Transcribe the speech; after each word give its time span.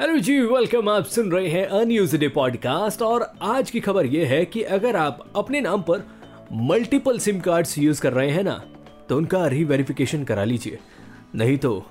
Hello 0.00 0.18
जी 0.18 0.40
welcome 0.40 0.88
आप 0.88 1.04
सुन 1.06 1.32
रहे 1.32 1.48
हैं 1.48 1.66
अन्यूज 1.66 2.14
डे 2.14 2.28
पॉडकास्ट 2.28 3.02
और 3.02 3.32
आज 3.42 3.70
की 3.70 3.80
खबर 3.80 4.06
यह 4.06 4.28
है 4.28 4.44
कि 4.44 4.62
अगर 4.62 4.96
आप 4.96 5.32
अपने 5.36 5.60
नाम 5.60 5.82
पर 5.82 6.08
मल्टीपल 6.52 7.18
सिम 7.18 7.40
कार्ड्स 7.40 7.78
यूज़ 7.78 8.02
कर 8.02 8.12
रहे 8.12 8.30
हैं 8.30 8.42
ना 8.42 8.62
तो 9.08 9.16
उनका 9.16 9.46
रीवेरिफिकेशन 9.46 10.24
करा 10.24 10.44
लीजिए। 10.44 10.78
नहीं 11.34 11.58
तो 11.58 11.86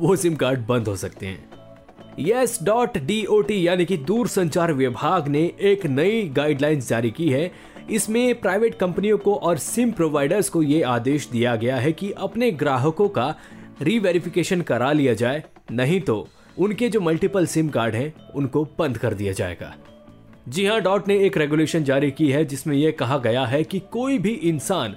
वो 0.00 0.16
सिम 0.16 0.36
कार्ड 0.36 0.66
बंद 0.66 0.88
हो 0.88 0.96
सकते 0.96 1.26
हैं। 1.26 1.50
Yes 2.18 2.58
dot 2.62 2.98
D 2.98 3.24
O 3.26 3.40
T 3.42 3.66
यानी 3.66 3.84
कि 3.84 3.96
दूर 3.96 4.28
संचार 4.28 4.72
विभाग 4.72 5.28
ने 5.28 5.54
एक 5.60 5.86
नई 5.86 6.28
गाइडलाइंस 6.28 6.88
जारी 6.88 7.10
की 7.10 7.30
है 7.30 7.52
इसमें 7.90 8.40
प्राइवेट 8.40 8.74
कंपनियों 8.74 9.18
को 9.18 9.34
और 9.34 9.58
सिम 9.58 9.92
प्रोवाइडर्स 9.92 10.48
को 10.48 10.62
ये 10.62 10.82
आदेश 10.84 11.28
दिया 11.28 11.54
गया 11.56 11.76
है 11.76 11.92
कि 11.92 12.10
अपने 12.18 12.50
ग्राहकों 12.52 13.08
का 13.08 13.34
रीवेरिफिकेशन 13.82 14.60
करा 14.62 14.92
लिया 14.92 15.14
जाए, 15.14 15.42
नहीं 15.72 16.00
तो 16.00 16.26
उनके 16.58 16.88
जो 16.88 17.00
मल्टीपल 17.00 17.46
सिम 17.46 17.68
कार्ड 17.68 17.94
हैं, 17.94 18.12
उनको 18.34 18.64
बंद 18.78 18.98
कर 18.98 19.14
दिया 19.14 19.32
जाएगा। 19.32 19.74
जी 20.48 20.66
हाँ 20.66 20.80
डॉट 20.80 21.08
ने 21.08 21.18
एक 21.18 21.36
रेगुलेशन 21.36 21.84
जारी 21.84 22.10
की 22.10 22.30
है 22.30 22.44
जिसमें 22.44 22.76
यह 22.76 22.94
कहा 22.98 23.18
गया 23.18 23.44
है 23.46 23.62
कि 23.64 23.78
कोई 23.92 24.18
भी 24.18 24.30
इंसान 24.30 24.96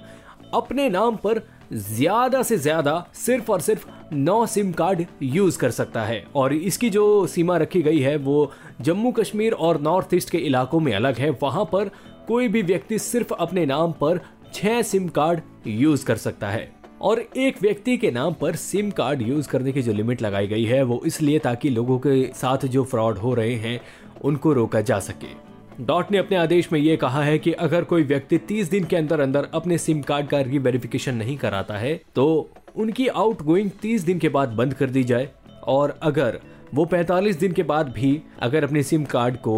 अपने 0.54 0.88
नाम 0.88 1.16
पर 1.16 1.42
ज़्यादा 1.72 2.42
से 2.42 2.56
ज़्यादा 2.58 3.04
सिर्फ़ 3.16 3.50
और 3.52 3.60
सिर्फ़ 3.60 3.86
नौ 4.12 4.44
सिम 4.46 4.72
कार्ड 4.72 5.04
यूज़ 5.22 5.58
कर 5.58 5.70
सकता 5.70 6.02
है। 6.04 6.24
और 6.36 6.52
इसकी 6.52 6.90
जो 6.90 7.26
सीमा 7.26 7.56
रखी 7.56 7.82
गई 7.82 7.98
है, 7.98 8.16
वो 8.16 8.52
जम्मू 8.80 9.12
कश्मीर 9.12 9.52
और 9.52 9.80
नॉर्थ 9.80 10.14
ईस्ट 10.14 10.30
के 10.30 10.38
इलाकों 10.40 10.80
में 10.80 10.92
अलग 10.94 11.18
है। 11.18 11.30
वहाँ 11.42 11.64
पर 11.64 11.90
कोई 12.28 12.48
भी 12.48 12.62
व्यक्ति 12.62 12.98
सिर्फ़ 12.98 13.32
अपने 13.34 13.66
नाम 13.66 13.92
पर 13.92 14.20
छह 14.54 14.82
सिम 14.82 15.08
कार्ड 15.08 15.40
यूज़ 15.66 16.04
कर 16.06 16.16
सकता 16.16 16.50
है। 16.50 16.72
और 17.02 17.20
एक 17.36 17.62
व्यक्ति 17.62 17.96
के 17.96 18.10
नाम 18.10 18.32
पर 18.32 18.56
सिम 18.56 18.90
कार्ड 18.90 19.22
यूज़ 19.22 19.48
करने 19.48 19.72
की 19.72 19.82
जो 19.82 19.92
लिमिट 19.92 20.22
लगाई 20.22 20.46
गई 20.46 20.64
है, 20.64 20.82
वो 20.82 21.02
इसलिए 21.06 21.38
ताकि 21.38 21.70
लोगों 21.70 21.98
के 21.98 22.24
साथ 22.34 22.66
जो 22.66 22.84
फ्रॉड 22.84 23.18
हो 23.18 23.34
रहे 23.34 23.54
हैं, 23.54 23.80
उनको 24.22 24.52
रोका 24.52 24.80
जा 24.80 24.98
सके। 25.00 25.32
डॉट 25.80 26.12
ने 26.12 26.18
अपने 26.18 26.36
आदेश 26.36 26.72
में 26.72 26.80
ये 26.80 26.96
कहा 26.96 27.22
है 27.22 27.38
कि 27.38 27.52
अगर 27.52 27.84
कोई 27.84 28.02
व्यक्ति 28.02 28.38
30 28.38 28.70
दिन 28.70 28.84
के 28.84 28.96
अंदर 28.96 29.20
अंदर 29.20 29.48
अपने 29.54 29.78
सिम 29.78 30.02
कार्ड 30.02 30.26
का 30.26 30.40
रीवेरिफिकेशन 30.40 31.14
नहीं 31.14 31.36
कराता 31.36 31.74
है 31.74 31.94
तो 32.14 32.50
उनकी 32.76 33.06
आउट 33.08 33.42
गोइंग 33.42 33.70
तीस 33.82 34.02
दिन 34.02 34.18
के 34.18 34.28
बाद 34.28 34.48
बंद 34.48 34.74
कर 34.74 34.90
दी 34.90 35.04
जाए। 35.04 35.28
और 35.66 35.98
अगर 36.02 36.40
वो 36.74 36.84
45 36.84 37.38
दिन 37.38 37.52
के 37.52 37.62
बाद 37.62 37.88
भी 37.88 38.20
अगर 38.40 38.64
अपने 38.64 38.82
सिम 38.82 39.04
कार्ड 39.04 39.36
को 39.36 39.56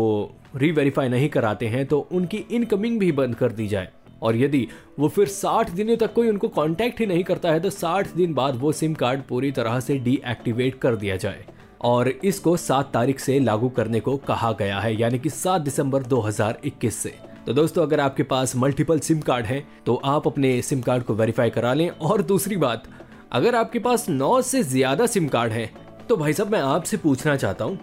रीवेरीफाई 0.55 1.09
नहीं 1.09 1.29
कराते 1.29 1.67
हैं 1.67 1.85
तो 1.87 1.99
उनकी 2.13 2.45
इनकमिंग 2.51 2.99
भी 3.01 3.11
बंद 3.13 3.35
कर 3.35 3.53
दी 3.53 3.67
जाए। 3.69 3.89
और 4.23 4.37
यदि 4.37 4.67
वो 4.99 5.09
फिर 5.09 5.29
60 5.29 5.71
दिनों 5.71 5.97
तक 5.97 6.13
कोई 6.13 6.29
उनको 6.29 6.49
कांटेक्ट 6.51 7.01
ही 7.01 7.07
नहीं 7.07 7.25
करता 7.25 7.53
है 7.53 7.61
तो 7.61 7.71
60 7.73 8.15
दिन 8.17 8.35
बाद 8.35 8.57
वो 8.57 8.73
सिम 8.73 8.95
कार्ड 8.95 9.23
पूरी 9.23 9.51
तरह 9.53 9.79
से 9.81 9.99
डीएक्टिवेट 9.99 10.79
कर 10.81 10.97
दिया 10.97 11.17
जाए। 11.17 11.45
और 11.83 12.09
इसको 12.09 12.57
7 12.59 12.93
तारीख 12.93 13.21
से 13.21 13.39
लागू 13.41 13.69
करने 13.69 14.01
को 14.01 14.17
कहा 14.19 14.53
गया 14.53 14.79
है, 14.81 14.95
यानी 14.95 15.19
कि 15.19 15.31
7 15.31 15.61
दिसंबर 15.61 16.03
2021 16.05 16.95
से। 16.95 17.15
तो 17.47 17.53
दोस्तों, 17.53 17.83
अगर 17.83 18.01
आपके 18.01 18.23
पास 18.25 18.55
मल्टीपल 18.57 19.01
सिम 19.01 19.21
कार्ड 19.21 19.47
है 19.47 19.63
तो 19.87 19.95
आप 20.05 20.27
अपने 20.27 20.61
सिम 20.63 20.81
कार्ड 20.81 21.03
को 21.03 21.15
वेरीफाई 21.15 21.51
करा 21.51 21.75
लें। 21.75 21.89
और 21.91 22.23
दूसरी 22.25 22.57
बात, 22.59 22.85
अगर 23.33 23.55
आपके 23.55 23.79
पास 23.79 24.09
नौ 24.09 24.41
से 24.43 24.63
ज़्यादा 24.65 25.07
सिम 25.09 25.29
कार्ड 25.29 25.53
है 25.53 25.71
तो 26.09 26.17
भाई 26.17 26.33
साहब, 26.33 26.53
मैं 26.53 26.61
आपसे 26.61 26.97
पूछना 26.97 27.37
चाहता 27.37 27.65
हूँ 27.65 27.79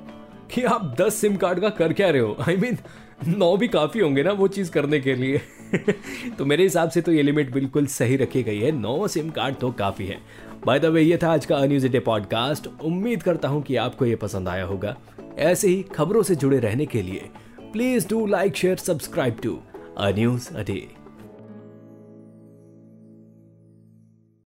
कि 0.53 0.63
आप 0.63 0.95
दस 1.01 1.15
सिम 1.15 1.35
कार्ड 1.35 1.59
का 1.59 1.69
कर 1.69 1.93
क्या 1.93 2.09
रहे 2.09 2.21
हो? 2.21 2.35
आई 2.49 2.55
I 2.55 2.61
मीन 2.61 2.75
mean, 2.75 3.37
नौ 3.37 3.57
भी 3.57 3.67
काफ़ी 3.67 3.99
होंगे 3.99 4.23
ना 4.23 4.31
वो 4.31 4.47
चीज़ 4.47 4.71
करने 4.71 4.99
के 4.99 5.15
लिए। 5.15 5.41
तो 6.37 6.45
मेरे 6.45 6.63
हिसाब 6.63 6.89
से 6.89 7.01
तो 7.01 7.11
ये 7.11 7.21
लिमिट 7.21 7.51
बिल्कुल 7.53 7.85
सही 7.85 8.15
रखी 8.15 8.43
गई 8.43 8.59
है। 8.59 8.71
नौ 8.71 9.07
सिम 9.07 9.29
कार्ड 9.29 9.55
तो 9.55 9.71
काफ़ी 9.71 10.05
है। 10.05 10.19
बाय 10.65 10.79
द 10.79 10.85
वे 10.85 11.01
ये 11.01 11.19
था 11.23 11.31
आज 11.33 11.45
का 11.45 11.65
न्यूज़ 11.65 11.87
डे 11.87 11.99
पॉडकास्ट 11.99 12.67
उम्मीद 12.81 13.23
करता 13.23 13.47
हूँ 13.47 13.61
कि 13.61 13.75
आपको 13.75 14.05
ये 14.05 14.15
पसंद 14.15 14.47
आया 14.47 14.65
होगा। 14.65 14.95
ऐसे 15.37 15.67
ही 15.67 15.83
खबरों 15.83 16.23
से 16.23 16.35
जुड़े 16.35 16.59
रहने 16.59 16.85
के 16.85 17.01
लिए 17.01 17.29
please 17.73 18.07
do 18.07 18.25
like 18.25 18.55
share 18.55 18.77
subscribe 18.77 19.37
to 19.43 19.59
a 19.97 20.09
news 20.09 20.49
a 20.55 20.63
day 20.63 21.02